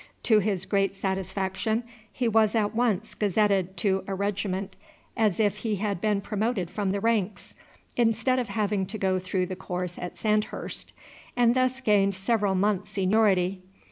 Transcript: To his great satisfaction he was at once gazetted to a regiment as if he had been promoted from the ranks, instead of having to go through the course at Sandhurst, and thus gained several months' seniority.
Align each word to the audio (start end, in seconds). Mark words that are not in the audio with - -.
To 0.23 0.39
his 0.39 0.65
great 0.65 0.95
satisfaction 0.95 1.83
he 2.11 2.27
was 2.27 2.55
at 2.55 2.73
once 2.73 3.13
gazetted 3.13 3.77
to 3.77 4.03
a 4.07 4.15
regiment 4.15 4.75
as 5.15 5.39
if 5.39 5.57
he 5.57 5.75
had 5.75 6.01
been 6.01 6.21
promoted 6.21 6.71
from 6.71 6.91
the 6.91 6.99
ranks, 6.99 7.53
instead 7.95 8.39
of 8.39 8.49
having 8.49 8.87
to 8.87 8.97
go 8.97 9.19
through 9.19 9.45
the 9.45 9.55
course 9.55 9.99
at 9.99 10.17
Sandhurst, 10.17 10.91
and 11.37 11.55
thus 11.55 11.81
gained 11.81 12.15
several 12.15 12.55
months' 12.55 12.89
seniority. 12.89 13.61